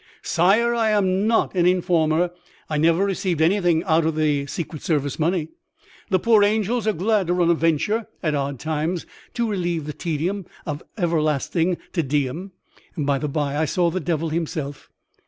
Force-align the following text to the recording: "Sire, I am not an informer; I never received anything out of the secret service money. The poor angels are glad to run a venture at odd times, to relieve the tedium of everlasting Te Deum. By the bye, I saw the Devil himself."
"Sire, 0.23 0.73
I 0.73 0.89
am 0.89 1.27
not 1.27 1.53
an 1.53 1.67
informer; 1.67 2.31
I 2.67 2.79
never 2.79 3.05
received 3.05 3.39
anything 3.39 3.83
out 3.83 4.03
of 4.03 4.15
the 4.15 4.47
secret 4.47 4.81
service 4.81 5.19
money. 5.19 5.49
The 6.09 6.17
poor 6.17 6.43
angels 6.43 6.87
are 6.87 6.93
glad 6.93 7.27
to 7.27 7.33
run 7.35 7.51
a 7.51 7.53
venture 7.53 8.07
at 8.23 8.33
odd 8.33 8.59
times, 8.59 9.05
to 9.35 9.47
relieve 9.47 9.85
the 9.85 9.93
tedium 9.93 10.47
of 10.65 10.81
everlasting 10.97 11.77
Te 11.93 12.01
Deum. 12.01 12.51
By 12.97 13.19
the 13.19 13.29
bye, 13.29 13.55
I 13.57 13.65
saw 13.65 13.91
the 13.91 13.99
Devil 13.99 14.29
himself." 14.29 14.89